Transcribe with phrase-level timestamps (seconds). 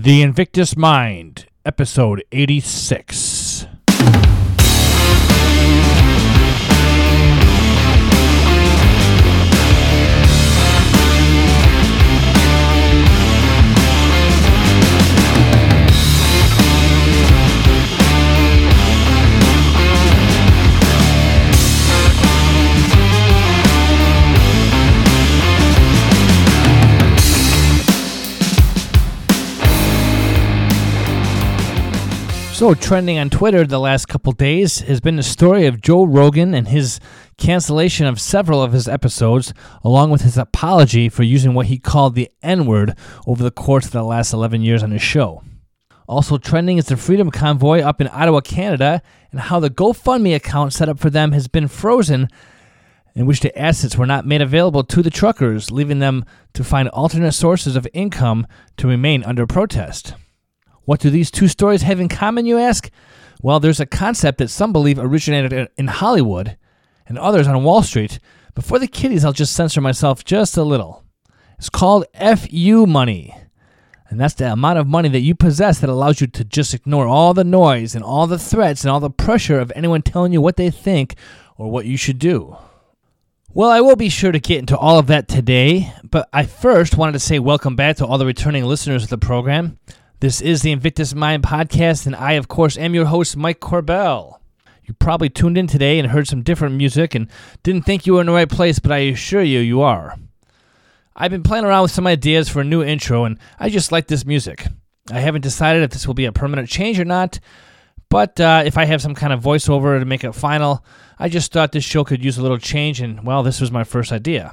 [0.00, 3.27] The Invictus Mind, episode 86.
[32.58, 36.54] So, trending on Twitter the last couple days has been the story of Joe Rogan
[36.54, 36.98] and his
[37.36, 39.54] cancellation of several of his episodes,
[39.84, 43.86] along with his apology for using what he called the N word over the course
[43.86, 45.44] of the last 11 years on his show.
[46.08, 50.72] Also, trending is the Freedom Convoy up in Ottawa, Canada, and how the GoFundMe account
[50.72, 52.26] set up for them has been frozen,
[53.14, 56.88] in which the assets were not made available to the truckers, leaving them to find
[56.88, 60.14] alternate sources of income to remain under protest.
[60.88, 62.90] What do these two stories have in common, you ask?
[63.42, 66.56] Well, there's a concept that some believe originated in Hollywood
[67.06, 68.18] and others on Wall Street.
[68.54, 71.04] But for the kiddies, I'll just censor myself just a little.
[71.58, 73.36] It's called FU money.
[74.08, 77.06] And that's the amount of money that you possess that allows you to just ignore
[77.06, 80.40] all the noise and all the threats and all the pressure of anyone telling you
[80.40, 81.16] what they think
[81.58, 82.56] or what you should do.
[83.52, 86.96] Well, I will be sure to get into all of that today, but I first
[86.96, 89.78] wanted to say welcome back to all the returning listeners of the program.
[90.20, 94.40] This is the Invictus Mind podcast, and I, of course, am your host, Mike Corbell.
[94.84, 97.28] You probably tuned in today and heard some different music and
[97.62, 100.16] didn't think you were in the right place, but I assure you, you are.
[101.14, 104.08] I've been playing around with some ideas for a new intro, and I just like
[104.08, 104.66] this music.
[105.08, 107.38] I haven't decided if this will be a permanent change or not,
[108.08, 110.84] but uh, if I have some kind of voiceover to make it final,
[111.20, 113.84] I just thought this show could use a little change, and well, this was my
[113.84, 114.52] first idea.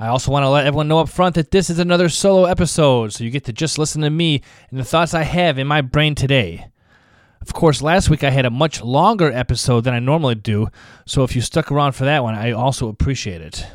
[0.00, 3.12] I also want to let everyone know up front that this is another solo episode,
[3.12, 5.82] so you get to just listen to me and the thoughts I have in my
[5.82, 6.68] brain today.
[7.42, 10.68] Of course, last week I had a much longer episode than I normally do,
[11.04, 13.66] so if you stuck around for that one, I also appreciate it.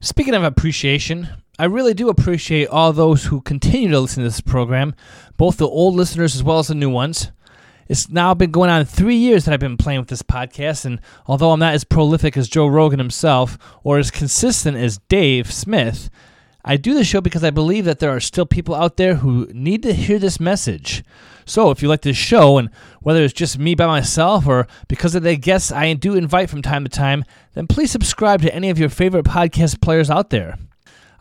[0.00, 4.42] Speaking of appreciation, I really do appreciate all those who continue to listen to this
[4.42, 4.94] program,
[5.38, 7.32] both the old listeners as well as the new ones.
[7.88, 11.00] It's now been going on three years that I've been playing with this podcast, and
[11.26, 16.10] although I'm not as prolific as Joe Rogan himself or as consistent as Dave Smith,
[16.62, 19.48] I do the show because I believe that there are still people out there who
[19.54, 21.02] need to hear this message.
[21.46, 22.68] So, if you like this show, and
[23.00, 26.60] whether it's just me by myself or because of the guests I do invite from
[26.60, 30.58] time to time, then please subscribe to any of your favorite podcast players out there.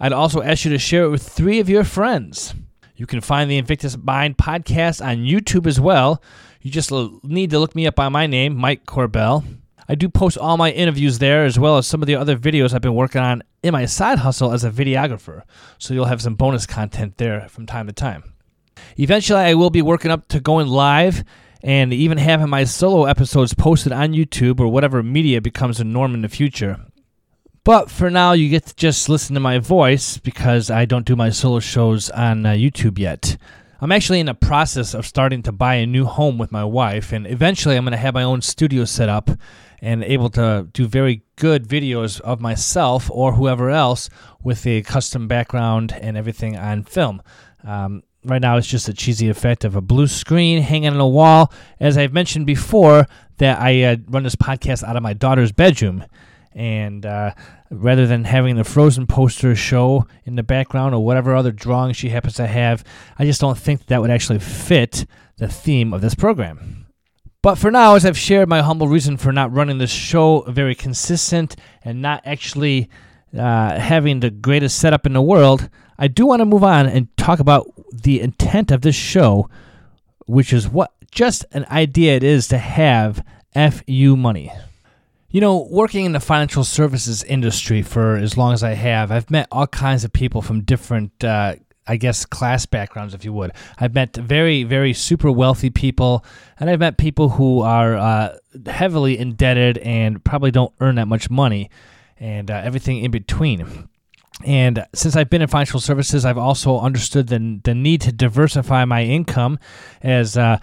[0.01, 2.53] I'd also ask you to share it with three of your friends.
[2.97, 6.21] You can find the Invictus Mind podcast on YouTube as well.
[6.67, 6.91] You just
[7.23, 9.45] need to look me up by my name, Mike Corbell.
[9.87, 12.73] I do post all my interviews there as well as some of the other videos
[12.73, 15.43] I've been working on in my side hustle as a videographer.
[15.77, 18.33] So you'll have some bonus content there from time to time.
[18.97, 21.23] Eventually, I will be working up to going live
[21.63, 26.13] and even having my solo episodes posted on YouTube or whatever media becomes a norm
[26.15, 26.81] in the future.
[27.63, 31.15] But for now, you get to just listen to my voice because I don't do
[31.15, 33.37] my solo shows on uh, YouTube yet.
[33.79, 37.11] I'm actually in the process of starting to buy a new home with my wife,
[37.11, 39.29] and eventually I'm going to have my own studio set up
[39.81, 44.09] and able to do very good videos of myself or whoever else
[44.41, 47.21] with a custom background and everything on film.
[47.63, 51.07] Um, right now, it's just a cheesy effect of a blue screen hanging on a
[51.07, 51.53] wall.
[51.79, 53.05] As I've mentioned before,
[53.37, 56.03] that I uh, run this podcast out of my daughter's bedroom,
[56.57, 57.33] and uh,
[57.69, 62.09] rather than having the Frozen poster show in the background or whatever other drawing she
[62.09, 62.83] happens to have.
[63.19, 65.05] I just don't think that would actually fit
[65.37, 66.87] the theme of this program.
[67.43, 70.73] But for now, as I've shared my humble reason for not running this show very
[70.73, 72.89] consistent and not actually
[73.37, 75.69] uh, having the greatest setup in the world,
[75.99, 79.47] I do want to move on and talk about the intent of this show,
[80.25, 84.51] which is what just an idea it is to have FU money.
[85.29, 89.29] You know, working in the financial services industry for as long as I have, I've
[89.29, 91.55] met all kinds of people from different, uh,
[91.85, 93.51] I guess, class backgrounds, if you would.
[93.77, 96.23] I've met very, very super wealthy people,
[96.61, 98.37] and I've met people who are uh,
[98.67, 101.69] heavily indebted and probably don't earn that much money,
[102.17, 103.89] and uh, everything in between.
[104.45, 108.85] And since I've been in financial services, I've also understood the, the need to diversify
[108.85, 109.59] my income
[110.01, 110.59] as uh,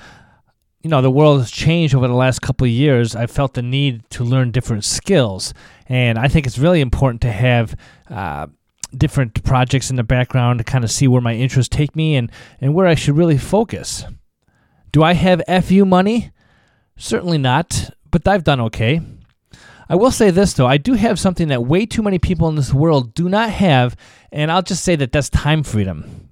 [0.84, 3.16] you know the world has changed over the last couple of years.
[3.16, 5.54] I felt the need to learn different skills.
[5.88, 7.74] And i think it's really important to have
[8.08, 8.46] uh,
[8.96, 12.30] different projects in the background to kind of see where my interests take me and,
[12.60, 14.04] and where i should really focus.
[14.92, 16.30] Do i have fu money?
[16.96, 19.00] Certainly not but i've done okay.
[19.88, 20.66] I will say this though.
[20.66, 23.96] I do have something that way too many people in this world do not have
[24.30, 26.24] and i'll just say that that's time freedom.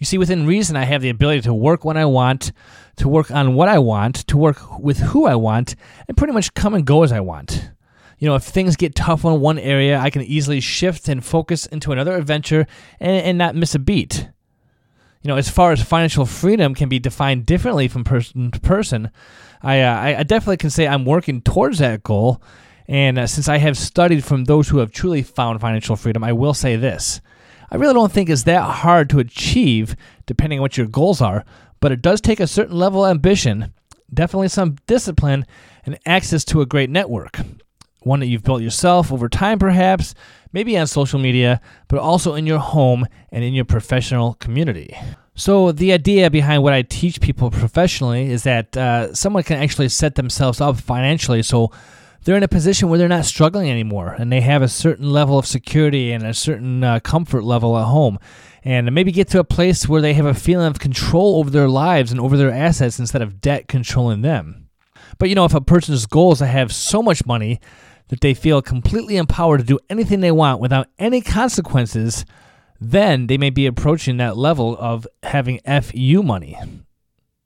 [0.00, 2.52] You see, within reason, I have the ability to work when I want,
[3.00, 5.74] to work on what I want, to work with who I want,
[6.06, 7.70] and pretty much come and go as I want.
[8.18, 11.64] You know, if things get tough on one area, I can easily shift and focus
[11.66, 12.66] into another adventure
[13.00, 14.28] and, and not miss a beat.
[15.22, 19.10] You know, as far as financial freedom can be defined differently from person to person,
[19.62, 22.42] I, uh, I definitely can say I'm working towards that goal.
[22.86, 26.32] And uh, since I have studied from those who have truly found financial freedom, I
[26.32, 27.20] will say this.
[27.70, 29.94] I really don't think it's that hard to achieve,
[30.26, 31.44] depending on what your goals are,
[31.80, 33.72] but it does take a certain level of ambition,
[34.12, 35.46] definitely some discipline,
[35.84, 37.40] and access to a great network
[38.02, 40.14] one that you've built yourself over time, perhaps,
[40.52, 44.96] maybe on social media, but also in your home and in your professional community.
[45.34, 49.88] So, the idea behind what I teach people professionally is that uh, someone can actually
[49.88, 51.70] set themselves up financially so
[52.24, 55.38] they're in a position where they're not struggling anymore and they have a certain level
[55.38, 58.18] of security and a certain uh, comfort level at home.
[58.62, 61.68] And maybe get to a place where they have a feeling of control over their
[61.68, 64.68] lives and over their assets instead of debt controlling them.
[65.18, 67.58] But you know, if a person's goal is to have so much money
[68.08, 72.26] that they feel completely empowered to do anything they want without any consequences,
[72.80, 76.58] then they may be approaching that level of having FU money.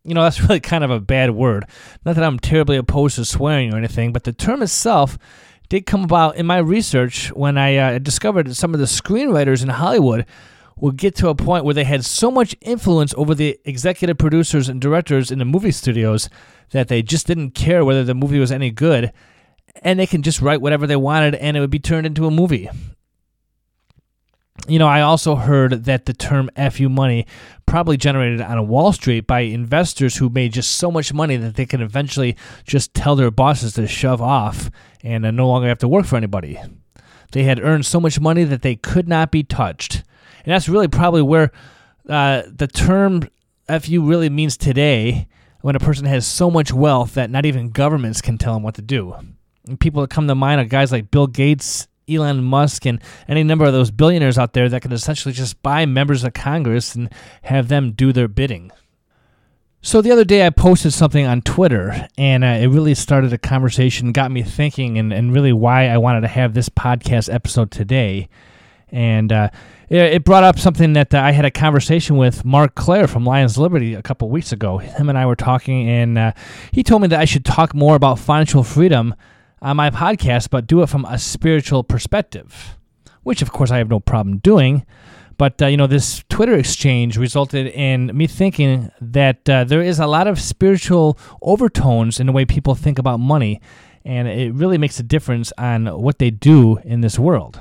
[0.04, 1.64] You know, that's really kind of a bad word.
[2.04, 5.18] Not that I'm terribly opposed to swearing or anything, but the term itself
[5.68, 9.62] did come about in my research when I uh, discovered that some of the screenwriters
[9.62, 10.26] in Hollywood
[10.76, 14.68] would get to a point where they had so much influence over the executive producers
[14.68, 16.28] and directors in the movie studios
[16.70, 19.12] that they just didn't care whether the movie was any good
[19.82, 22.30] and they can just write whatever they wanted and it would be turned into a
[22.30, 22.68] movie.
[24.68, 27.26] You know, I also heard that the term FU money
[27.66, 31.66] probably generated on Wall Street by investors who made just so much money that they
[31.66, 34.70] can eventually just tell their bosses to shove off
[35.02, 36.58] and uh, no longer have to work for anybody.
[37.32, 39.96] They had earned so much money that they could not be touched.
[40.44, 41.50] And that's really probably where
[42.08, 43.28] uh, the term
[43.68, 45.26] FU really means today
[45.62, 48.74] when a person has so much wealth that not even governments can tell them what
[48.76, 49.14] to do.
[49.66, 53.42] And people that come to mind are guys like Bill Gates, Elon Musk, and any
[53.42, 57.10] number of those billionaires out there that can essentially just buy members of Congress and
[57.42, 58.70] have them do their bidding.
[59.86, 63.38] So the other day I posted something on Twitter, and uh, it really started a
[63.38, 67.70] conversation, got me thinking, and, and really why I wanted to have this podcast episode
[67.70, 68.30] today.
[68.88, 69.50] And uh,
[69.90, 73.58] it, brought up something that uh, I had a conversation with Marc Clair from Lions
[73.58, 74.78] Liberty a couple weeks ago.
[74.78, 76.32] Him and I were talking, and uh,
[76.72, 79.14] he told me that I should talk more about financial freedom
[79.64, 82.78] on my podcast, but do it from a spiritual perspective,
[83.22, 84.84] which of course I have no problem doing.
[85.38, 89.98] But uh, you know, this Twitter exchange resulted in me thinking that uh, there is
[89.98, 93.60] a lot of spiritual overtones in the way people think about money,
[94.04, 97.60] and it really makes a difference on what they do in this world.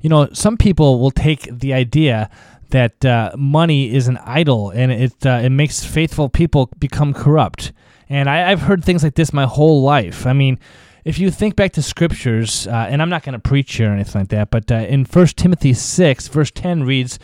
[0.00, 2.30] You know, some people will take the idea
[2.70, 7.72] that uh, money is an idol and it uh, it makes faithful people become corrupt.
[8.08, 10.26] And I, I've heard things like this my whole life.
[10.26, 10.58] I mean,
[11.04, 13.94] if you think back to scriptures, uh, and I'm not going to preach here or
[13.94, 17.18] anything like that, but uh, in 1 Timothy 6, verse 10 reads,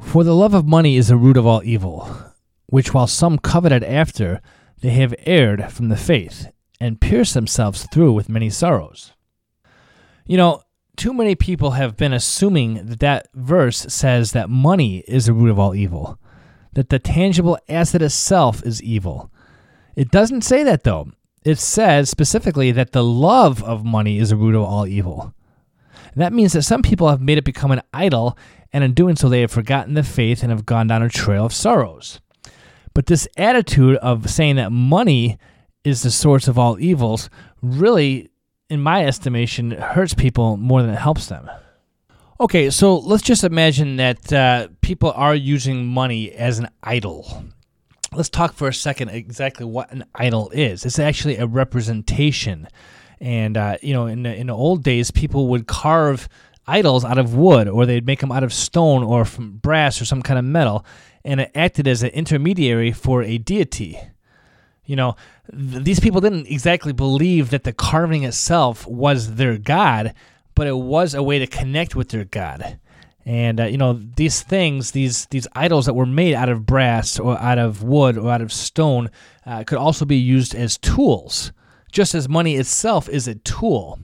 [0.00, 2.08] For the love of money is the root of all evil,
[2.66, 4.40] which while some coveted after,
[4.80, 6.48] they have erred from the faith,
[6.80, 9.12] and pierced themselves through with many sorrows.
[10.26, 10.62] You know,
[10.96, 15.50] too many people have been assuming that that verse says that money is the root
[15.50, 16.18] of all evil,
[16.72, 19.30] that the tangible asset itself is evil.
[19.94, 21.12] It doesn't say that, though
[21.44, 25.34] it says specifically that the love of money is the root of all evil.
[26.12, 28.38] And That means that some people have made it become an idol,
[28.72, 31.44] and in doing so, they have forgotten the faith and have gone down a trail
[31.44, 32.20] of sorrows.
[32.94, 35.38] But this attitude of saying that money
[35.82, 37.28] is the source of all evils
[37.60, 38.30] really,
[38.70, 41.50] in my estimation, hurts people more than it helps them.
[42.40, 47.44] Okay, so let's just imagine that uh, people are using money as an idol
[48.16, 50.84] let's talk for a second exactly what an idol is.
[50.84, 52.68] It's actually a representation.
[53.20, 56.28] And, uh, you know, in the, in the old days, people would carve
[56.66, 60.04] idols out of wood or they'd make them out of stone or from brass or
[60.04, 60.84] some kind of metal.
[61.24, 63.98] And it acted as an intermediary for a deity.
[64.84, 65.16] You know,
[65.50, 70.14] th- these people didn't exactly believe that the carving itself was their God,
[70.54, 72.78] but it was a way to connect with their God.
[73.26, 77.18] And uh, you know these things, these these idols that were made out of brass
[77.18, 79.10] or out of wood or out of stone,
[79.46, 81.52] uh, could also be used as tools,
[81.90, 83.98] just as money itself is a tool.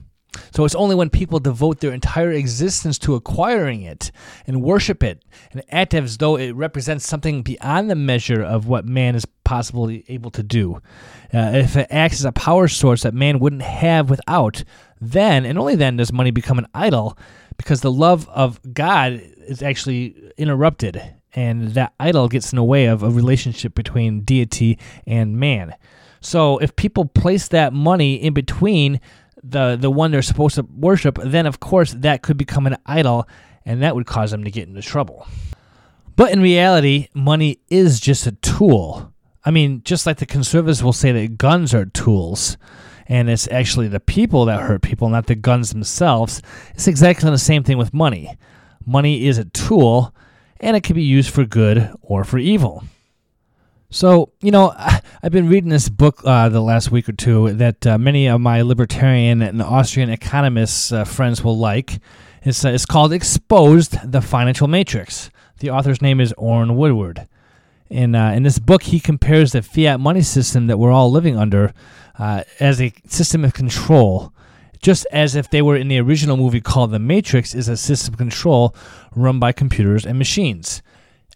[0.53, 4.11] So it's only when people devote their entire existence to acquiring it
[4.47, 8.85] and worship it and act as though it represents something beyond the measure of what
[8.85, 10.75] man is possibly able to do.
[11.33, 14.63] Uh, if it acts as a power source that man wouldn't have without,
[15.01, 17.17] then and only then does money become an idol
[17.61, 21.01] because the love of God is actually interrupted
[21.33, 25.75] and that idol gets in the way of a relationship between deity and man.
[26.21, 28.99] So if people place that money in between
[29.43, 33.27] the the one they're supposed to worship, then of course that could become an idol,
[33.65, 35.27] and that would cause them to get into trouble.
[36.15, 39.13] But in reality, money is just a tool.
[39.43, 42.57] I mean, just like the conservatives will say that guns are tools,
[43.11, 46.41] and it's actually the people that hurt people, not the guns themselves.
[46.75, 48.37] It's exactly the same thing with money.
[48.85, 50.15] Money is a tool,
[50.61, 52.85] and it can be used for good or for evil.
[53.89, 57.85] So, you know, I've been reading this book uh, the last week or two that
[57.85, 61.99] uh, many of my libertarian and Austrian economists uh, friends will like.
[62.43, 65.29] It's, uh, it's called Exposed The Financial Matrix.
[65.59, 67.27] The author's name is Orrin Woodward.
[67.91, 71.35] In, uh, in this book, he compares the fiat money system that we're all living
[71.37, 71.73] under
[72.17, 74.33] uh, as a system of control,
[74.81, 78.13] just as if they were in the original movie called The Matrix, is a system
[78.13, 78.73] of control
[79.13, 80.81] run by computers and machines.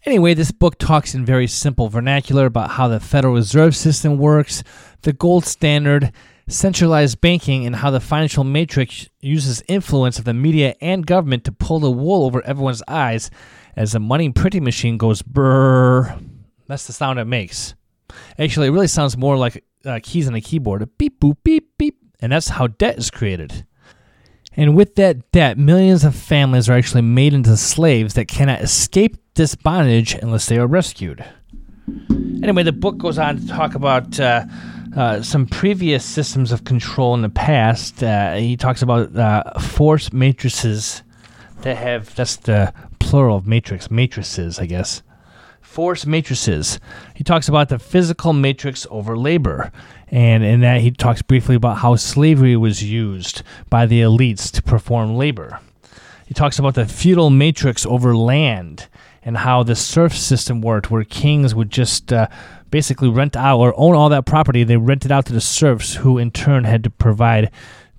[0.06, 4.62] Anyway, this book talks in very simple vernacular about how the Federal Reserve System works,
[5.02, 6.10] the gold standard,
[6.48, 11.52] centralized banking, and how the financial matrix uses influence of the media and government to
[11.52, 13.30] pull the wool over everyone's eyes
[13.76, 16.18] as the money printing machine goes brrr.
[16.66, 17.74] That's the sound it makes.
[18.38, 20.88] Actually, it really sounds more like uh, keys on a keyboard.
[20.98, 21.98] Beep, boop, beep, beep.
[22.20, 23.66] And that's how debt is created.
[24.56, 29.16] And with that debt, millions of families are actually made into slaves that cannot escape
[29.34, 31.24] this bondage unless they are rescued.
[32.42, 34.44] Anyway, the book goes on to talk about uh,
[34.96, 38.02] uh, some previous systems of control in the past.
[38.02, 41.02] Uh, he talks about uh, force matrices
[41.60, 45.02] that have, that's the plural of matrix, matrices, I guess.
[45.76, 46.80] Force matrices.
[47.14, 49.70] He talks about the physical matrix over labor
[50.08, 54.62] and in that he talks briefly about how slavery was used by the elites to
[54.62, 55.60] perform labor.
[56.24, 58.88] He talks about the feudal matrix over land
[59.22, 62.28] and how the serf system worked, where kings would just uh,
[62.70, 64.64] basically rent out or own all that property.
[64.64, 67.50] They rented out to the serfs, who in turn had to provide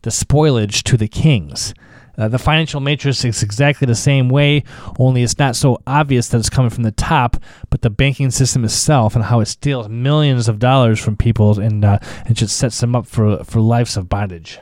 [0.02, 1.76] the spoilage to the kings.
[2.18, 4.64] Uh, the financial matrix is exactly the same way,
[4.98, 7.38] only it's not so obvious that it's coming from the top,
[7.70, 11.86] but the banking system itself and how it steals millions of dollars from people and
[11.86, 14.60] uh, and just sets them up for for lives of bondage.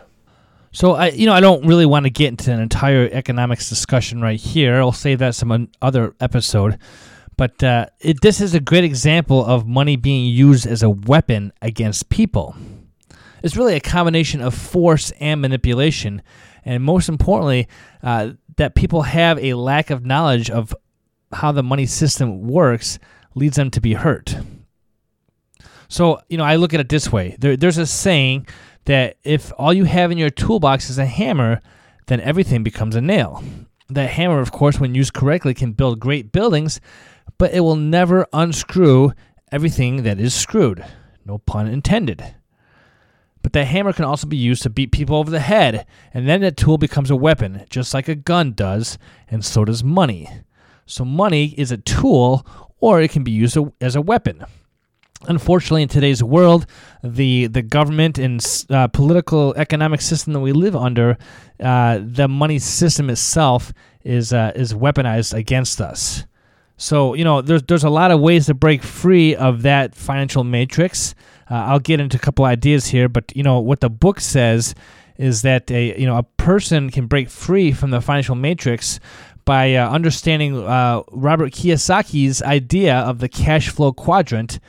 [0.74, 4.20] So I, you know, I don't really want to get into an entire economics discussion
[4.20, 4.76] right here.
[4.76, 6.78] I'll save that some other episode.
[7.38, 11.54] But uh, it, this is a great example of money being used as a weapon
[11.62, 12.58] against people.
[13.42, 16.22] It's really a combination of force and manipulation,
[16.66, 17.68] and most importantly,
[18.04, 20.76] uh, that people have a lack of knowledge of
[21.32, 23.00] how the money system works
[23.36, 24.36] leads them to be hurt.
[25.88, 28.48] So, you know, I look at it this way there, there's a saying
[28.86, 31.62] that if all you have in your toolbox is a hammer,
[32.08, 33.44] then everything becomes a nail.
[33.90, 36.80] That hammer, of course, when used correctly, can build great buildings,
[37.38, 39.12] but it will never unscrew
[39.52, 40.84] everything that is screwed.
[41.26, 42.36] No pun intended.
[43.56, 46.58] The hammer can also be used to beat people over the head, and then that
[46.58, 48.98] tool becomes a weapon, just like a gun does,
[49.30, 50.30] and so does money.
[50.86, 52.46] So, money is a tool,
[52.82, 54.44] or it can be used as a weapon.
[55.30, 56.66] Unfortunately, in today's world,
[57.02, 61.18] the the government and uh, political economic system that we live under,
[61.62, 63.72] uh, the money system itself
[64.04, 66.26] is uh, is weaponized against us.
[66.76, 70.44] So you know, there's there's a lot of ways to break free of that financial
[70.44, 71.16] matrix.
[71.50, 74.76] Uh, I'll get into a couple ideas here, but you know what the book says
[75.18, 79.00] is that a you know a person can break free from the financial matrix
[79.46, 84.60] by uh, understanding uh, Robert Kiyosaki's idea of the cash flow quadrant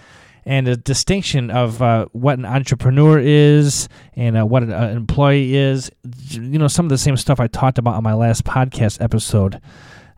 [0.45, 5.57] and a distinction of uh, what an entrepreneur is and uh, what an uh, employee
[5.57, 5.91] is.
[6.31, 9.61] You know, some of the same stuff I talked about on my last podcast episode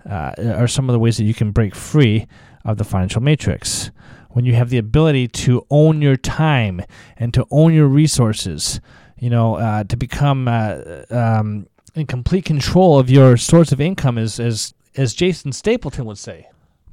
[0.09, 2.27] uh, are some of the ways that you can break free
[2.65, 3.91] of the financial matrix
[4.31, 6.83] when you have the ability to own your time
[7.17, 8.81] and to own your resources,
[9.19, 14.19] you know, uh, to become uh, um, in complete control of your source of income,
[14.19, 16.49] as, as, as Jason Stapleton would say.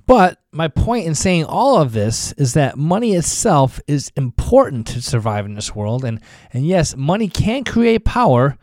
[0.08, 5.02] But my point in saying all of this is that money itself is important to
[5.02, 6.06] survive in this world.
[6.06, 6.22] And,
[6.54, 8.58] and yes, money can create power.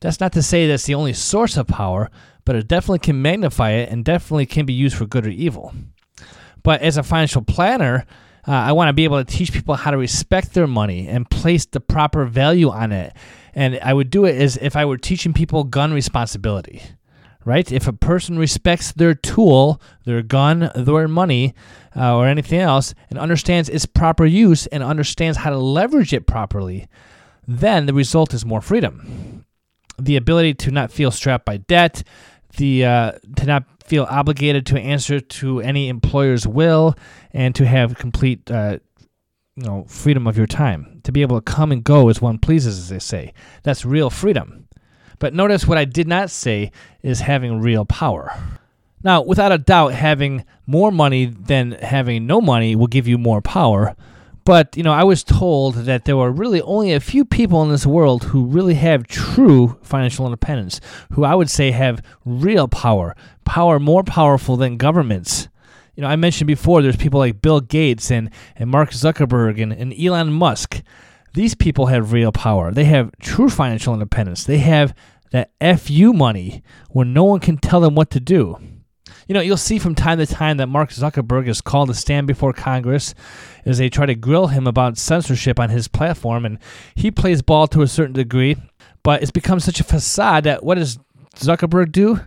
[0.00, 2.10] That's not to say that's the only source of power,
[2.44, 5.74] but it definitely can magnify it and definitely can be used for good or evil.
[6.66, 8.04] But as a financial planner,
[8.48, 11.30] uh, I want to be able to teach people how to respect their money and
[11.30, 13.14] place the proper value on it.
[13.54, 16.82] And I would do it as if I were teaching people gun responsibility,
[17.44, 17.70] right?
[17.70, 21.54] If a person respects their tool, their gun, their money,
[21.94, 26.26] uh, or anything else, and understands its proper use and understands how to leverage it
[26.26, 26.88] properly,
[27.46, 29.44] then the result is more freedom.
[30.00, 32.02] The ability to not feel strapped by debt,
[32.56, 36.94] the uh, to not feel obligated to answer to any employer's will,
[37.32, 38.78] and to have complete uh,
[39.56, 42.38] you know freedom of your time to be able to come and go as one
[42.38, 43.32] pleases, as they say.
[43.62, 44.68] That's real freedom.
[45.18, 46.72] But notice what I did not say
[47.02, 48.36] is having real power.
[49.02, 53.40] Now, without a doubt, having more money than having no money will give you more
[53.40, 53.96] power.
[54.46, 57.68] But, you know, I was told that there were really only a few people in
[57.68, 60.80] this world who really have true financial independence,
[61.14, 65.48] who I would say have real power, power more powerful than governments.
[65.96, 69.72] You know, I mentioned before there's people like Bill Gates and, and Mark Zuckerberg and,
[69.72, 70.80] and Elon Musk.
[71.34, 72.70] These people have real power.
[72.70, 74.44] They have true financial independence.
[74.44, 74.94] They have
[75.32, 75.50] that
[75.80, 78.60] FU money where no one can tell them what to do.
[79.28, 82.26] You know, you'll see from time to time that Mark Zuckerberg is called to stand
[82.26, 83.14] before Congress
[83.64, 86.58] as they try to grill him about censorship on his platform, and
[86.94, 88.56] he plays ball to a certain degree,
[89.02, 90.98] but it's become such a facade that what does
[91.36, 92.20] Zuckerberg do?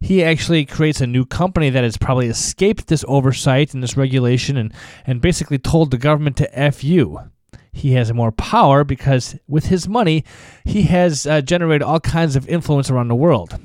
[0.00, 4.56] He actually creates a new company that has probably escaped this oversight and this regulation
[4.56, 4.72] and,
[5.06, 7.18] and basically told the government to F you
[7.72, 10.24] he has more power because with his money,
[10.64, 13.58] he has uh, generated all kinds of influence around the world.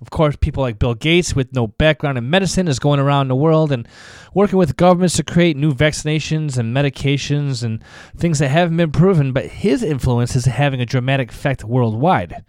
[0.00, 3.34] Of course, people like Bill Gates, with no background in medicine, is going around the
[3.34, 3.88] world and
[4.32, 7.82] working with governments to create new vaccinations and medications and
[8.16, 12.44] things that haven't been proven, but his influence is having a dramatic effect worldwide.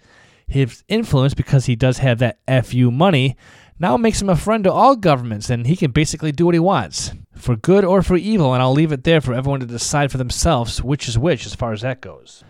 [0.47, 3.35] His influence, because he does have that FU money,
[3.79, 6.59] now makes him a friend to all governments, and he can basically do what he
[6.59, 10.11] wants, for good or for evil, and I'll leave it there for everyone to decide
[10.11, 12.43] for themselves which is which as far as that goes.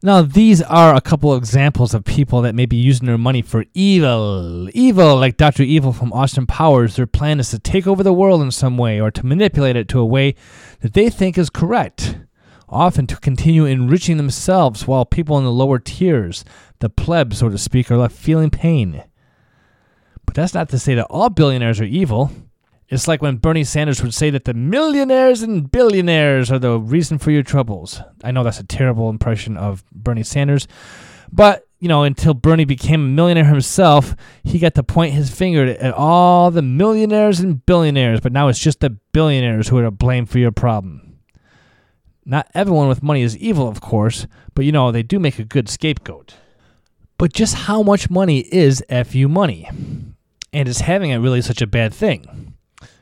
[0.00, 3.42] Now, these are a couple of examples of people that may be using their money
[3.42, 4.68] for evil.
[4.72, 5.64] Evil, like Dr.
[5.64, 9.00] Evil from Austin Powers, their plan is to take over the world in some way
[9.00, 10.36] or to manipulate it to a way
[10.82, 12.16] that they think is correct,
[12.68, 16.44] often to continue enriching themselves while people in the lower tiers,
[16.78, 19.02] the plebs, so to speak, are left feeling pain.
[20.24, 22.30] But that's not to say that all billionaires are evil.
[22.88, 27.18] It's like when Bernie Sanders would say that the millionaires and billionaires are the reason
[27.18, 28.00] for your troubles.
[28.24, 30.66] I know that's a terrible impression of Bernie Sanders,
[31.30, 35.64] but you know, until Bernie became a millionaire himself, he got to point his finger
[35.64, 39.90] at all the millionaires and billionaires, but now it's just the billionaires who are to
[39.90, 41.18] blame for your problem.
[42.24, 45.44] Not everyone with money is evil, of course, but you know, they do make a
[45.44, 46.34] good scapegoat.
[47.16, 49.68] But just how much money is FU money?
[50.52, 52.47] And is having it really such a bad thing?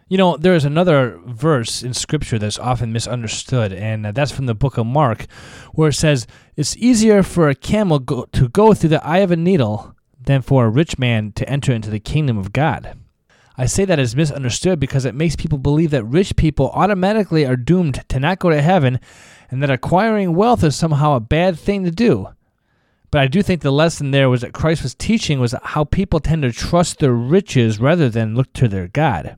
[0.09, 4.47] You know, there is another verse in Scripture that's often misunderstood, and uh, that's from
[4.47, 5.27] the book of Mark,
[5.73, 9.33] where it says, It's easier for a camel go- to go through the eye of
[9.33, 12.97] a needle than for a rich man to enter into the kingdom of God.
[13.59, 17.57] I say that is misunderstood because it makes people believe that rich people automatically are
[17.57, 19.01] doomed to not go to heaven
[19.51, 22.29] and that acquiring wealth is somehow a bad thing to do.
[23.11, 26.21] But I do think the lesson there was that Christ was teaching was how people
[26.21, 29.37] tend to trust their riches rather than look to their God.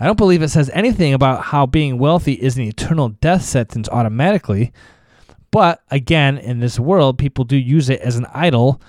[0.00, 3.86] I don't believe it says anything about how being wealthy is an eternal death sentence
[3.90, 4.72] automatically.
[5.50, 8.80] But again, in this world, people do use it as an idol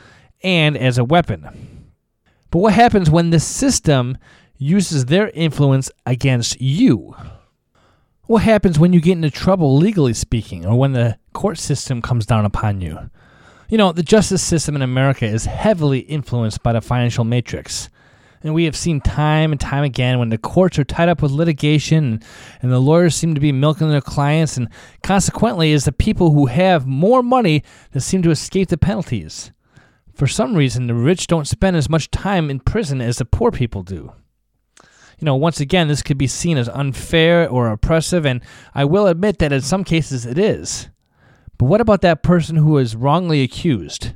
[0.41, 1.91] and as a weapon.
[2.49, 4.17] But what happens when the system
[4.57, 7.15] uses their influence against you?
[8.23, 12.25] What happens when you get into trouble, legally speaking, or when the court system comes
[12.25, 13.09] down upon you?
[13.67, 17.89] You know, the justice system in America is heavily influenced by the financial matrix.
[18.43, 21.31] And we have seen time and time again when the courts are tied up with
[21.31, 22.21] litigation
[22.61, 24.67] and the lawyers seem to be milking their clients, and
[25.03, 29.51] consequently, is the people who have more money that seem to escape the penalties.
[30.13, 33.51] For some reason, the rich don't spend as much time in prison as the poor
[33.51, 34.11] people do.
[35.19, 38.41] You know, once again, this could be seen as unfair or oppressive, and
[38.73, 40.89] I will admit that in some cases it is.
[41.59, 44.13] But what about that person who is wrongly accused?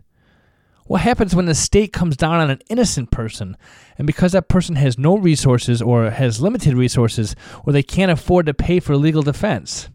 [0.88, 3.58] What happens when the state comes down on an innocent person,
[3.98, 8.46] and because that person has no resources or has limited resources, or they can't afford
[8.46, 9.90] to pay for legal defense?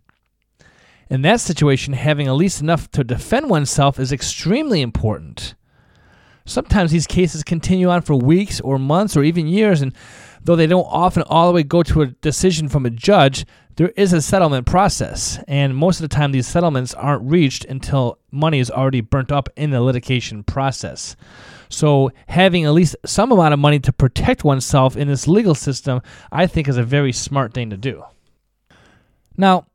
[1.08, 5.54] In that situation, having at least enough to defend oneself is extremely important.
[6.44, 9.94] Sometimes these cases continue on for weeks or months or even years, and
[10.44, 13.44] though they don't often all the way go to a decision from a judge,
[13.76, 18.18] there is a settlement process, and most of the time these settlements aren't reached until
[18.30, 21.16] money is already burnt up in the litigation process.
[21.70, 26.02] So, having at least some amount of money to protect oneself in this legal system,
[26.32, 28.04] I think, is a very smart thing to do.
[29.36, 29.66] Now,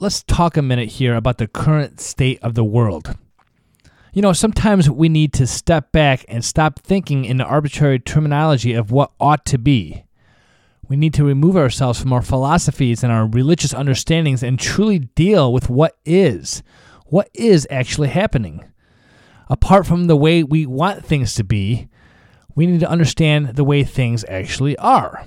[0.00, 3.16] let's talk a minute here about the current state of the world.
[4.12, 8.72] You know, sometimes we need to step back and stop thinking in the arbitrary terminology
[8.72, 10.04] of what ought to be.
[10.92, 15.50] We need to remove ourselves from our philosophies and our religious understandings and truly deal
[15.50, 16.62] with what is.
[17.06, 18.62] What is actually happening?
[19.48, 21.88] Apart from the way we want things to be,
[22.54, 25.24] We need to understand the way things actually are.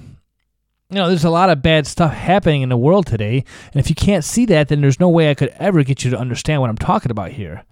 [0.92, 3.90] You know, there's a lot of bad stuff happening in the world today, and if
[3.90, 6.62] you can't see that, then there's no way I could ever get you to understand
[6.62, 7.64] what I'm talking about here.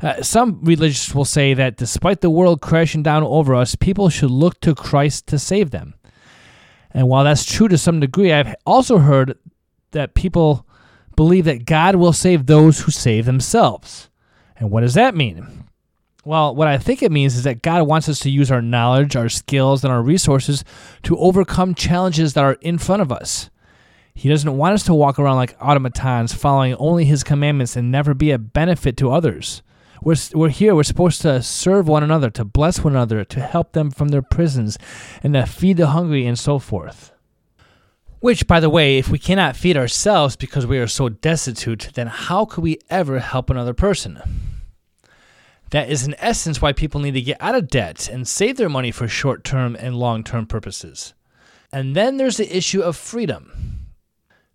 [0.00, 4.30] Uh, some religious will say that despite the world crashing down over us, people should
[4.30, 5.92] look to Christ to save them.
[6.94, 9.36] And while that's true to some degree, I've also heard
[9.90, 10.64] that people
[11.16, 14.08] believe that God will save those who save themselves.
[14.56, 15.64] And what does that mean?
[16.24, 19.14] Well, what I think it means is that God wants us to use our knowledge,
[19.14, 20.64] our skills, and our resources
[21.02, 23.50] to overcome challenges that are in front of us.
[24.14, 28.14] He doesn't want us to walk around like automatons, following only His commandments and never
[28.14, 29.62] be a benefit to others.
[30.04, 33.72] We're, we're here, we're supposed to serve one another, to bless one another, to help
[33.72, 34.76] them from their prisons,
[35.22, 37.12] and to feed the hungry, and so forth.
[38.20, 42.08] Which, by the way, if we cannot feed ourselves because we are so destitute, then
[42.08, 44.20] how could we ever help another person?
[45.70, 48.68] That is, in essence, why people need to get out of debt and save their
[48.68, 51.14] money for short term and long term purposes.
[51.72, 53.73] And then there's the issue of freedom.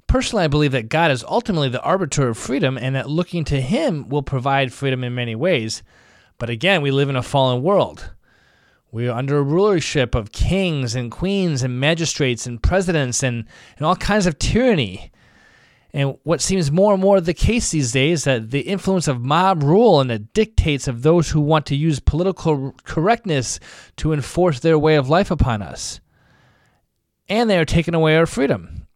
[0.10, 3.62] Personally, I believe that God is ultimately the arbiter of freedom and that looking to
[3.62, 5.84] Him will provide freedom in many ways.
[6.40, 8.12] But again, we live in a fallen world.
[8.92, 13.46] We are under a rulership of kings and queens and magistrates and presidents and,
[13.78, 15.12] and all kinds of tyranny.
[15.94, 19.22] And what seems more and more the case these days is that the influence of
[19.22, 23.60] mob rule and the dictates of those who want to use political correctness
[23.98, 26.00] to enforce their way of life upon us.
[27.28, 28.88] And they are taking away our freedom.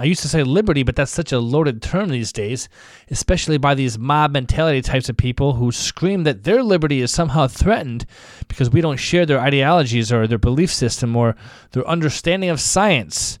[0.00, 2.70] I used to say liberty, but that's such a loaded term these days,
[3.10, 7.48] especially by these mob mentality types of people who scream that their liberty is somehow
[7.48, 8.06] threatened
[8.48, 11.36] because we don't share their ideologies or their belief system or
[11.72, 13.38] their understanding of science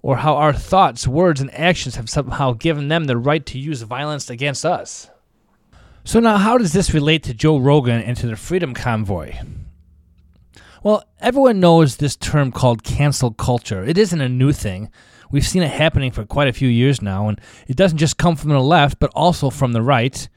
[0.00, 3.82] or how our thoughts, words, and actions have somehow given them the right to use
[3.82, 5.10] violence against us.
[6.04, 9.34] So, now how does this relate to Joe Rogan and to the Freedom Convoy?
[10.84, 13.82] Well, everyone knows this term called cancel culture.
[13.82, 14.92] It isn't a new thing.
[15.30, 18.36] We've seen it happening for quite a few years now, and it doesn't just come
[18.36, 20.28] from the left, but also from the right.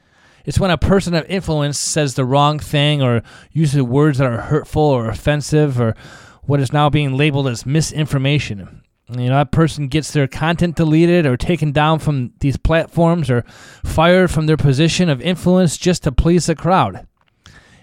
[0.44, 3.22] It's when a person of influence says the wrong thing or
[3.52, 5.94] uses words that are hurtful or offensive or
[6.42, 8.82] what is now being labeled as misinformation.
[9.08, 13.42] You know, that person gets their content deleted or taken down from these platforms or
[13.84, 17.06] fired from their position of influence just to please the crowd.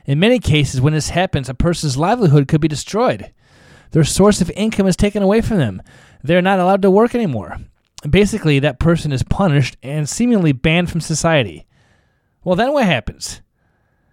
[0.06, 3.34] In many cases, when this happens, a person's livelihood could be destroyed.
[3.92, 5.82] Their source of income is taken away from them.
[6.24, 7.58] They're not allowed to work anymore.
[8.08, 11.66] Basically, that person is punished and seemingly banned from society.
[12.44, 13.42] Well, then what happens?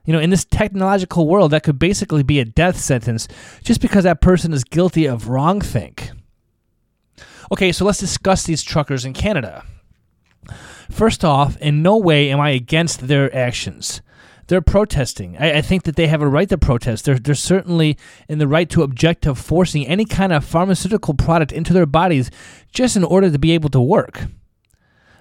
[0.04, 3.26] You know, in this technological world, that could basically be a death sentence
[3.62, 6.10] just because that person is guilty of wrongthink.
[7.52, 9.64] Okay, so let's discuss these truckers in Canada.
[10.90, 14.02] First off, in no way am I against their actions.
[14.46, 15.36] They're protesting.
[15.38, 17.04] I, I, think that they have a right to protest.
[17.04, 17.96] They're, they're certainly
[18.28, 22.30] in the right to object to forcing any kind of pharmaceutical product into their bodies
[22.72, 24.24] just in order to be able to work.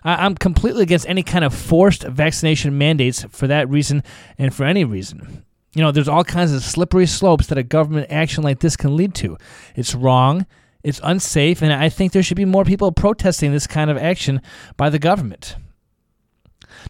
[0.03, 4.03] I, I'm completely against any kind of forced vaccination mandates for that reason
[4.37, 5.45] and for any reason.
[5.73, 8.95] You know, there's all kinds of slippery slopes that a government action like this can
[8.95, 9.37] lead to.
[9.75, 10.45] It's wrong.
[10.83, 14.41] It's unsafe, and I think there should be more people protesting this kind of action
[14.75, 15.55] by the government.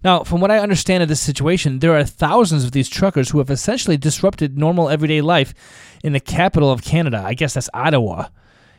[0.03, 3.37] Now, from what I understand of this situation, there are thousands of these truckers who
[3.37, 5.53] have essentially disrupted normal everyday life
[6.03, 7.23] in the capital of Canada.
[7.25, 8.27] I guess that's Ottawa,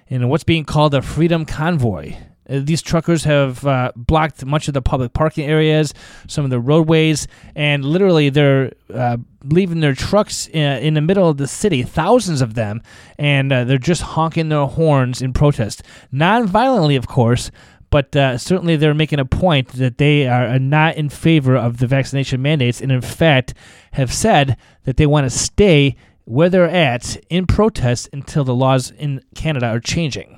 [0.08, 2.16] in what's being called a Freedom Convoy.
[2.48, 5.94] Uh, these truckers have uh, blocked much of the public parking areas,
[6.28, 11.00] some of the roadways, and literally they're uh, leaving their trucks in, uh, in, the
[11.00, 12.82] middle of the city, thousands of them,
[13.18, 15.82] and uh, they're just honking their horns in protest.
[16.12, 17.50] Non violently, of course,
[17.94, 21.86] but uh, certainly they're making a point that they are not in favor of the
[21.86, 23.54] vaccination mandates, and in fact
[23.92, 28.90] have said that they want to stay where they're at in protest until the laws
[28.90, 30.36] in Canada are changing.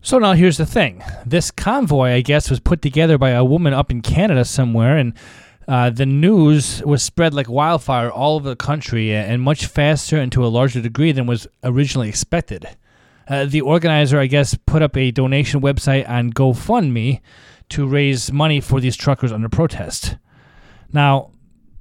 [0.00, 1.04] So now here's the thing.
[1.24, 5.12] This convoy, I guess, was put together by a woman up in Canada somewhere, and
[5.68, 10.32] uh, the news was spread like wildfire all over the country and much faster and
[10.32, 12.66] to a larger degree than was originally expected.
[13.28, 17.20] Uh, the organizer, I guess, put up a donation website on GoFundMe
[17.70, 20.16] to raise money for these truckers under protest.
[20.92, 21.30] Now,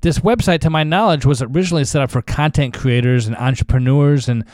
[0.01, 4.45] this website, to my knowledge, was originally set up for content creators and entrepreneurs and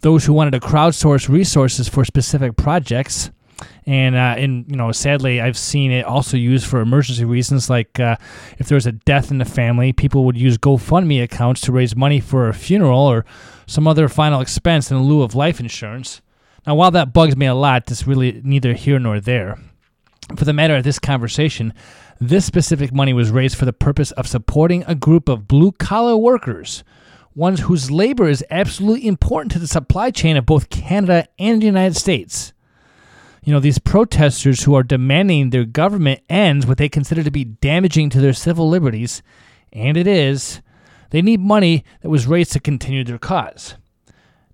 [0.00, 3.30] those who wanted to crowdsource resources for specific projects.
[3.86, 7.98] And uh, and you know, sadly, I've seen it also used for emergency reasons, like
[8.00, 8.16] uh,
[8.58, 11.96] if there was a death in the family, people would use GoFundMe accounts to raise
[11.96, 13.24] money for a funeral or
[13.66, 16.20] some other final expense in lieu of life insurance.
[16.66, 19.58] Now, while that bugs me a lot, it's really neither here nor there.
[20.34, 21.72] For the matter of this conversation,
[22.20, 26.16] this specific money was raised for the purpose of supporting a group of blue collar
[26.16, 26.82] workers
[27.36, 31.66] ones whose labor is absolutely important to the supply chain of both Canada and the
[31.66, 32.52] United States.
[33.44, 37.44] You know, these protesters who are demanding their government ends what they consider to be
[37.44, 39.22] damaging to their civil liberties,
[39.72, 40.62] and it is,
[41.10, 43.76] they need money that was raised to continue their cause.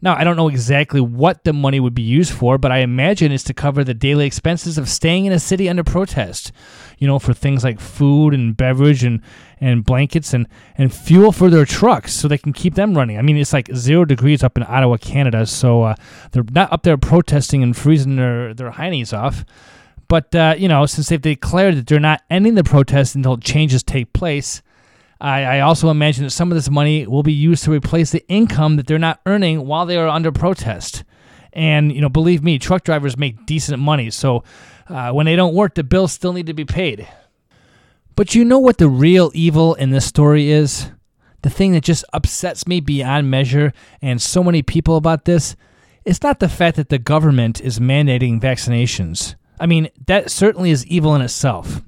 [0.04, 3.30] Now, I don't know exactly what the money would be used for, but I imagine
[3.30, 6.50] it's to cover the daily expenses of staying in a city under protest.
[6.98, 9.20] You know, for things like food and beverage and,
[9.60, 13.16] and blankets and, and fuel for their trucks so they can keep them running.
[13.16, 15.94] I mean, it's like zero degrees up in Ottawa, Canada, so uh,
[16.32, 19.44] they're not up there protesting and freezing their, their heinies off.
[20.08, 23.82] But, uh, you know, since they've declared that they're not ending the protest until changes
[23.84, 24.62] take place,
[25.22, 28.26] I, I also imagine that some of this money will be used to replace the
[28.26, 31.04] income that they're not earning while they are under protest.
[31.52, 34.10] And, you know, believe me, truck drivers make decent money.
[34.10, 34.42] So
[34.88, 37.06] uh, when they don't work, the bills still need to be paid.
[38.16, 40.90] But you know what the real evil in this story is?
[41.42, 45.54] The thing that just upsets me beyond measure and so many people about this?
[46.04, 49.36] It's not the fact that the government is mandating vaccinations.
[49.60, 51.80] I mean, that certainly is evil in itself.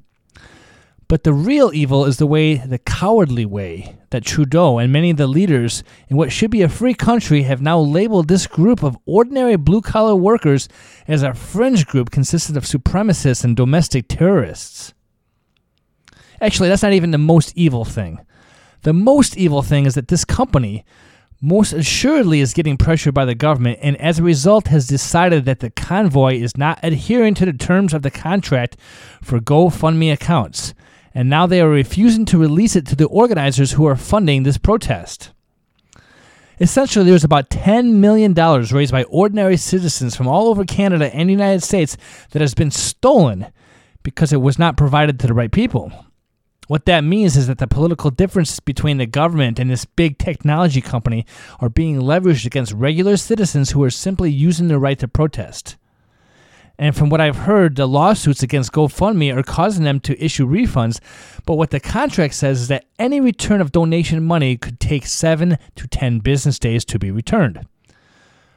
[1.06, 5.16] But the real evil is the way, the cowardly way, that Trudeau and many of
[5.18, 8.96] the leaders in what should be a free country have now labeled this group of
[9.04, 10.68] ordinary blue collar workers
[11.06, 14.94] as a fringe group consisting of supremacists and domestic terrorists.
[16.40, 18.18] Actually, that's not even the most evil thing.
[18.82, 20.84] The most evil thing is that this company,
[21.40, 25.60] most assuredly is getting pressured by the government and as a result has decided that
[25.60, 28.78] the convoy is not adhering to the terms of the contract
[29.22, 30.72] for GoFundMe accounts
[31.14, 34.58] and now they are refusing to release it to the organizers who are funding this
[34.58, 35.30] protest.
[36.60, 41.32] Essentially, there's about $10 million raised by ordinary citizens from all over Canada and the
[41.32, 41.96] United States
[42.30, 43.46] that has been stolen
[44.02, 45.92] because it was not provided to the right people.
[46.66, 50.80] What that means is that the political differences between the government and this big technology
[50.80, 51.26] company
[51.60, 55.76] are being leveraged against regular citizens who are simply using their right to protest.
[56.78, 60.98] And from what I've heard, the lawsuits against GoFundMe are causing them to issue refunds.
[61.46, 65.56] But what the contract says is that any return of donation money could take seven
[65.76, 67.66] to 10 business days to be returned.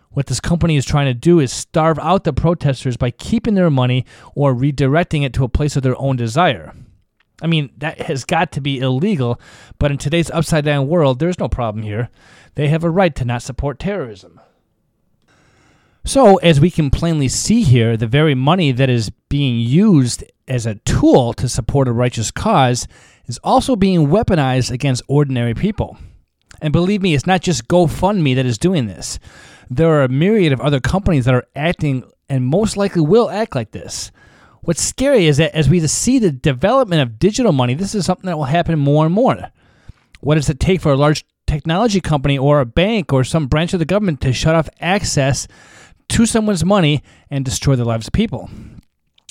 [0.10, 3.70] What this company is trying to do is starve out the protesters by keeping their
[3.70, 4.04] money
[4.34, 6.74] or redirecting it to a place of their own desire.
[7.40, 9.40] I mean, that has got to be illegal,
[9.78, 12.10] but in today's upside down world, there's no problem here.
[12.56, 14.42] They have a right to not support terrorism.
[16.08, 20.66] So, as we can plainly see here, the very money that is being used as
[20.66, 22.88] a tool to support a righteous cause
[23.26, 25.98] is also being weaponized against ordinary people.
[26.62, 29.20] And believe me, it's not just GoFundMe that is doing this.
[29.70, 33.54] There are a myriad of other companies that are acting and most likely will act
[33.54, 34.10] like this.
[34.62, 38.28] What's scary is that as we see the development of digital money, this is something
[38.28, 39.52] that will happen more and more.
[40.22, 43.74] What does it take for a large technology company or a bank or some branch
[43.74, 45.50] of the government to shut off access
[46.10, 48.50] to someone's money and destroy the lives of people.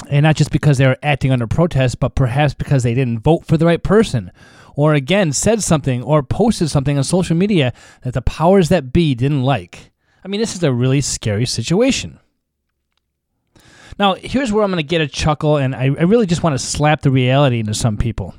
[0.09, 3.57] And not just because they're acting under protest, but perhaps because they didn't vote for
[3.57, 4.31] the right person,
[4.75, 9.15] or again, said something or posted something on social media that the powers that be
[9.15, 9.91] didn't like.
[10.23, 12.21] I mean, this is a really scary situation.
[13.99, 16.55] Now, here's where I'm going to get a chuckle, and I, I really just want
[16.55, 18.35] to slap the reality into some people.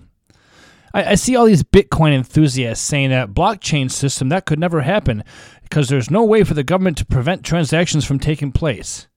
[0.93, 5.23] I, I see all these Bitcoin enthusiasts saying that blockchain system that could never happen
[5.63, 9.07] because there's no way for the government to prevent transactions from taking place.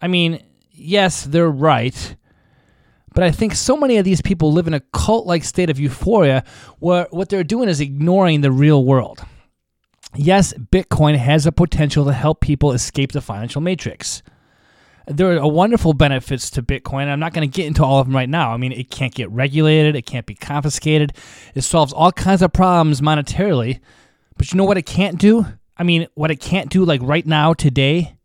[0.00, 2.16] I mean, yes, they're right.
[3.14, 5.80] But I think so many of these people live in a cult like state of
[5.80, 6.44] euphoria
[6.78, 9.24] where what they're doing is ignoring the real world.
[10.14, 14.22] Yes, Bitcoin has a potential to help people escape the financial matrix.
[15.10, 17.08] There are wonderful benefits to Bitcoin.
[17.08, 18.52] I'm not going to get into all of them right now.
[18.52, 21.14] I mean, it can't get regulated, it can't be confiscated,
[21.54, 23.80] it solves all kinds of problems monetarily.
[24.36, 25.46] But you know what it can't do?
[25.78, 28.18] I mean, what it can't do, like right now, today,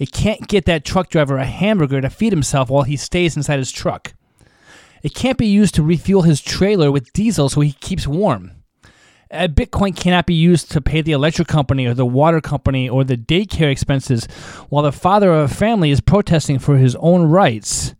[0.00, 3.58] it can't get that truck driver a hamburger to feed himself while he stays inside
[3.58, 4.14] his truck.
[5.04, 8.50] It can't be used to refuel his trailer with diesel so he keeps warm.
[9.30, 13.02] Uh, Bitcoin cannot be used to pay the electric company or the water company or
[13.02, 14.26] the daycare expenses
[14.68, 17.94] while the father of a family is protesting for his own rights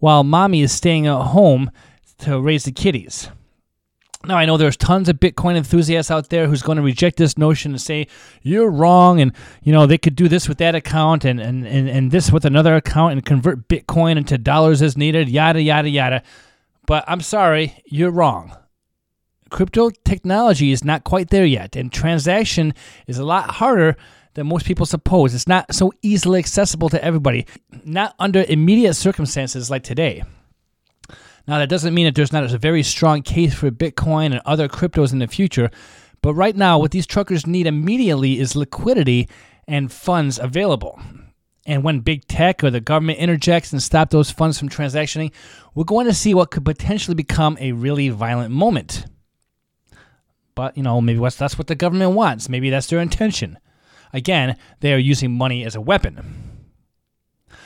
[0.00, 1.70] while mommy is staying at home
[2.18, 3.30] to raise the kiddies.
[4.22, 7.38] Now, I know there's tons of Bitcoin enthusiasts out there who's going to reject this
[7.38, 8.06] notion and say,
[8.42, 11.88] you're wrong, and, you know, they could do this with that account and, and, and,
[11.88, 16.22] and this with another account and convert Bitcoin into dollars as needed, yada, yada, yada.
[16.86, 18.54] But I'm sorry, you're wrong.
[19.50, 22.72] Crypto technology is not quite there yet, and transaction
[23.06, 23.96] is a lot harder
[24.34, 25.34] than most people suppose.
[25.34, 27.46] It's not so easily accessible to everybody,
[27.84, 30.22] not under immediate circumstances like today.
[31.48, 34.68] Now, that doesn't mean that there's not a very strong case for Bitcoin and other
[34.68, 35.70] cryptos in the future,
[36.22, 39.28] But right now, what these truckers need immediately is liquidity
[39.66, 41.00] and funds available.
[41.66, 45.32] And when big tech or the government interjects and stop those funds from transactioning,
[45.74, 49.06] we're going to see what could potentially become a really violent moment.
[50.54, 52.48] But, you know, maybe that's what the government wants.
[52.48, 53.58] Maybe that's their intention.
[54.12, 56.50] Again, they are using money as a weapon.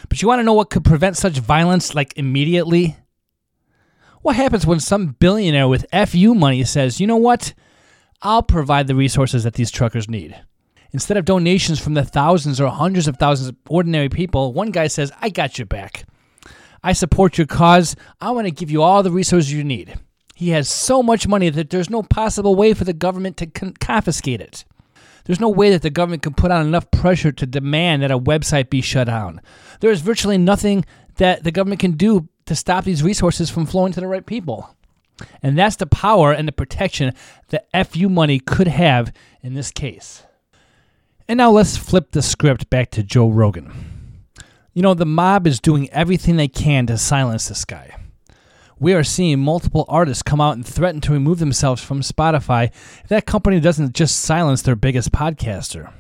[0.09, 2.97] But you want to know what could prevent such violence, like immediately?
[4.23, 7.55] What happens when some billionaire with FU money says, you know what?
[8.23, 10.39] I'll provide the resources that these truckers need.
[10.93, 14.87] Instead of donations from the thousands or hundreds of thousands of ordinary people, one guy
[14.87, 16.07] says, I got your back.
[16.83, 17.97] I support your cause.
[18.21, 19.99] I want to give you all the resources you need.
[20.35, 23.75] He has so much money that there's no possible way for the government to con-
[23.81, 24.65] confiscate it.
[25.25, 28.19] There's no way that the government can put on enough pressure to demand that a
[28.19, 29.41] website be shut down.
[29.81, 30.85] There is virtually nothing
[31.17, 34.75] that the government can do to stop these resources from flowing to the right people.
[35.43, 37.15] And that's the power and the protection
[37.49, 40.25] that FU money could have in this case.
[41.29, 43.73] And now let's flip the script back to Joe Rogan.
[44.75, 47.97] You know, the mob is doing everything they can to silence this guy.
[48.79, 52.71] We are seeing multiple artists come out and threaten to remove themselves from Spotify
[53.03, 55.93] if that company doesn't just silence their biggest podcaster.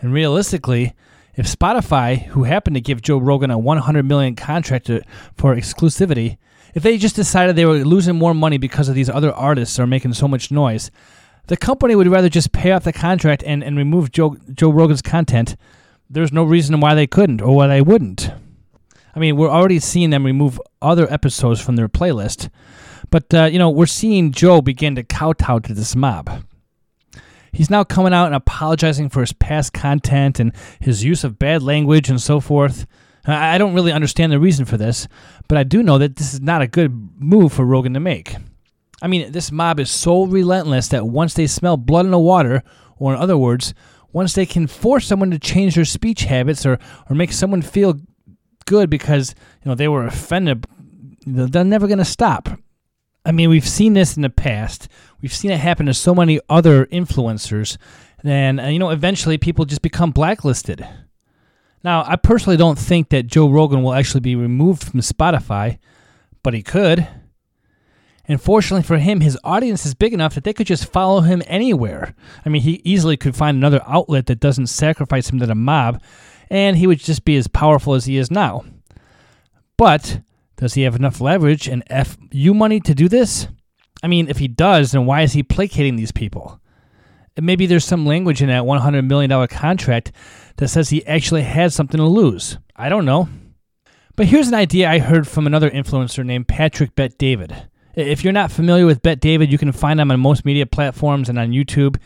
[0.00, 0.94] And realistically,
[1.34, 4.90] if Spotify, who happened to give Joe Rogan a 100 million contract
[5.34, 6.36] for exclusivity,
[6.74, 9.86] if they just decided they were losing more money because of these other artists are
[9.86, 10.90] making so much noise,
[11.46, 15.00] the company would rather just pay off the contract and, and remove Joe, Joe Rogan's
[15.00, 15.56] content.
[16.10, 18.30] There's no reason why they couldn't or why they wouldn't.
[19.14, 22.50] I mean, we're already seeing them remove other episodes from their playlist,
[23.10, 26.44] but uh, you know, we're seeing Joe begin to kowtow to this mob.
[27.52, 31.62] He's now coming out and apologizing for his past content and his use of bad
[31.62, 32.86] language and so forth.
[33.26, 35.08] I don't really understand the reason for this,
[35.48, 38.36] but I do know that this is not a good move for Rogan to make.
[39.02, 42.62] I mean, this mob is so relentless that once they smell blood in the water,
[42.98, 43.74] or in other words,
[44.12, 48.00] once they can force someone to change their speech habits or, or make someone feel
[48.68, 50.66] good because you know they were offended,
[51.26, 52.48] they're never going to stop.
[53.24, 54.88] I mean, we've seen this in the past.
[55.20, 57.76] We've seen it happen to so many other influencers.
[58.24, 60.86] And, uh, you know, eventually people just become blacklisted.
[61.84, 65.78] Now, I personally don't think that Joe Rogan will actually be removed from Spotify,
[66.42, 67.06] but he could.
[68.26, 71.42] And fortunately for him, his audience is big enough that they could just follow him
[71.46, 72.14] anywhere.
[72.44, 76.02] I mean, he easily could find another outlet that doesn't sacrifice him to the mob,
[76.50, 78.64] and he would just be as powerful as he is now.
[79.76, 80.20] But
[80.56, 83.48] does he have enough leverage and FU money to do this?
[84.02, 86.60] I mean, if he does, then why is he placating these people?
[87.36, 90.12] And maybe there's some language in that $100 million contract
[90.56, 92.58] that says he actually has something to lose.
[92.74, 93.28] I don't know.
[94.16, 97.68] But here's an idea I heard from another influencer named Patrick Bet David.
[97.94, 101.28] If you're not familiar with Bet David, you can find him on most media platforms
[101.28, 101.96] and on YouTube.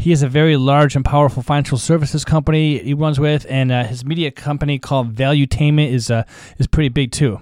[0.00, 3.84] He has a very large and powerful financial services company he runs with, and uh,
[3.84, 6.24] his media company called Valuetainment is uh,
[6.56, 7.38] is pretty big too.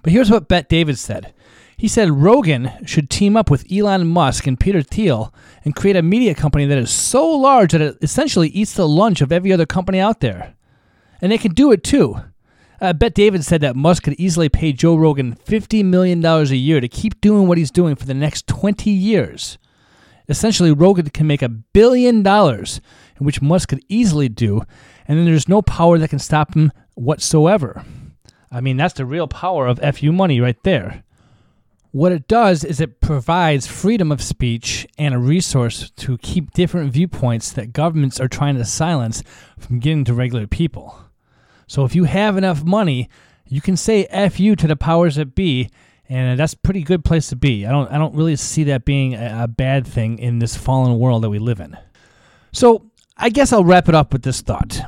[0.00, 1.34] But here's what Bet David said.
[1.76, 5.34] He said Rogan should team up with Elon Musk and Peter Thiel
[5.64, 9.20] and create a media company that is so large that it essentially eats the lunch
[9.20, 10.54] of every other company out there.
[11.20, 12.14] And they can do it too.
[12.80, 16.80] Uh, Bet David said that Musk could easily pay Joe Rogan $50 million a year
[16.80, 19.58] to keep doing what he's doing for the next 20 years.
[20.30, 22.80] Essentially, Rogan can make a billion dollars,
[23.18, 24.62] which Musk could easily do,
[25.08, 27.84] and then there's no power that can stop him whatsoever.
[28.50, 31.02] I mean, that's the real power of FU money right there.
[31.90, 36.92] What it does is it provides freedom of speech and a resource to keep different
[36.92, 39.24] viewpoints that governments are trying to silence
[39.58, 40.96] from getting to regular people.
[41.66, 43.08] So if you have enough money,
[43.46, 45.70] you can say "fu" to the powers that be,
[46.10, 47.64] and uh, that's a pretty good place to be.
[47.64, 50.98] I don't I don't really see that being a, a bad thing in this fallen
[50.98, 51.78] world that we live in.
[52.52, 54.80] So I guess I'll wrap it up with this thought.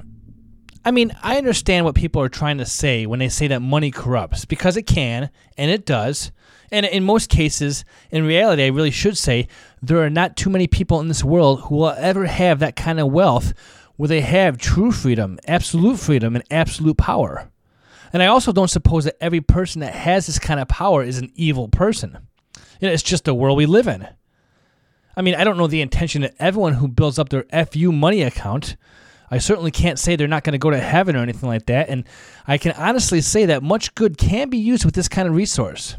[0.84, 3.92] I mean, I understand what people are trying to say when they say that money
[3.92, 6.32] corrupts because it can and it does.
[6.72, 9.46] And in most cases, in reality, I really should say
[9.80, 12.98] there are not too many people in this world who will ever have that kind
[12.98, 13.52] of wealth
[13.96, 17.48] where they have true freedom, absolute freedom, and absolute power.
[18.12, 21.18] And I also don't suppose that every person that has this kind of power is
[21.18, 22.18] an evil person.
[22.80, 24.06] You know, it's just the world we live in.
[25.16, 28.22] I mean, I don't know the intention of everyone who builds up their FU money
[28.22, 28.76] account.
[29.30, 31.88] I certainly can't say they're not going to go to heaven or anything like that.
[31.88, 32.04] And
[32.46, 35.96] I can honestly say that much good can be used with this kind of resource.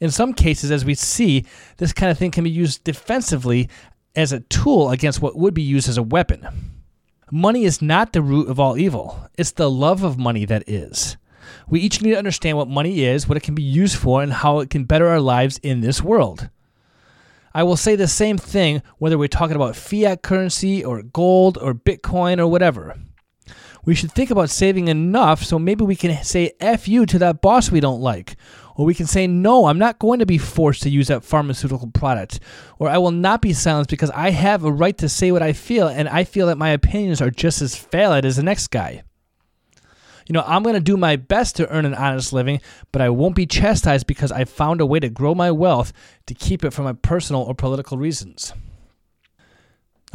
[0.00, 1.44] In some cases, as we see,
[1.76, 3.68] this kind of thing can be used defensively
[4.14, 6.46] as a tool against what would be used as a weapon.
[7.30, 11.16] Money is not the root of all evil, it's the love of money that is.
[11.68, 14.32] We each need to understand what money is, what it can be used for, and
[14.32, 16.48] how it can better our lives in this world.
[17.54, 21.72] I will say the same thing whether we're talking about fiat currency or gold or
[21.72, 22.96] Bitcoin or whatever.
[23.84, 27.42] We should think about saving enough so maybe we can say F you to that
[27.42, 28.36] boss we don't like.
[28.76, 31.90] Or we can say, no, I'm not going to be forced to use that pharmaceutical
[31.92, 32.40] product.
[32.80, 35.52] Or I will not be silenced because I have a right to say what I
[35.52, 39.04] feel and I feel that my opinions are just as valid as the next guy.
[40.26, 42.60] You know, I'm going to do my best to earn an honest living,
[42.92, 45.92] but I won't be chastised because I found a way to grow my wealth
[46.26, 48.52] to keep it for my personal or political reasons.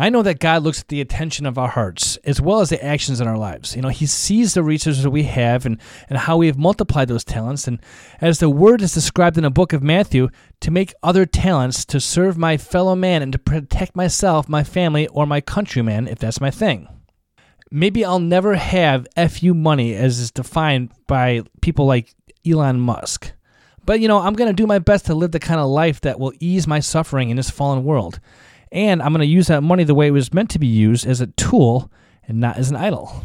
[0.01, 2.81] I know that God looks at the attention of our hearts as well as the
[2.81, 3.75] actions in our lives.
[3.75, 7.09] You know, He sees the resources that we have and, and how we have multiplied
[7.09, 7.67] those talents.
[7.67, 7.81] And
[8.21, 10.29] as the word is described in the book of Matthew,
[10.61, 15.05] to make other talents to serve my fellow man and to protect myself, my family,
[15.07, 16.87] or my countryman, if that's my thing.
[17.71, 22.15] Maybe I'll never have FU money as is defined by people like
[22.45, 23.31] Elon Musk.
[23.85, 26.01] But, you know, I'm going to do my best to live the kind of life
[26.01, 28.19] that will ease my suffering in this fallen world.
[28.71, 31.07] And I'm going to use that money the way it was meant to be used
[31.07, 31.91] as a tool
[32.27, 33.23] and not as an idol.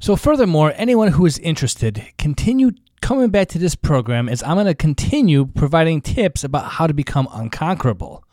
[0.00, 4.66] So, furthermore, anyone who is interested, continue coming back to this program as I'm going
[4.66, 8.24] to continue providing tips about how to become unconquerable.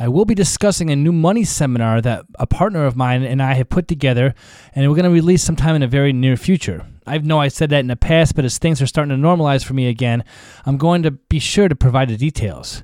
[0.00, 3.52] I will be discussing a new money seminar that a partner of mine and I
[3.52, 4.34] have put together,
[4.74, 6.86] and we're going to release sometime in the very near future.
[7.06, 9.62] I know I said that in the past, but as things are starting to normalize
[9.62, 10.24] for me again,
[10.64, 12.82] I'm going to be sure to provide the details.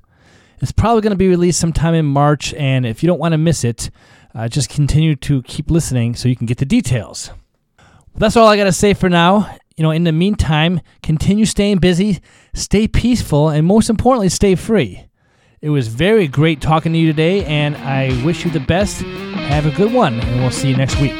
[0.60, 3.38] It's probably going to be released sometime in March, and if you don't want to
[3.38, 3.88] miss it,
[4.34, 7.30] uh, just continue to keep listening so you can get the details.
[8.14, 9.56] That's all I got to say for now.
[9.78, 12.20] You know, in the meantime, continue staying busy,
[12.52, 15.05] stay peaceful, and most importantly, stay free.
[15.66, 19.02] It was very great talking to you today, and I wish you the best.
[19.02, 21.16] Have a good one, and we'll see you next week.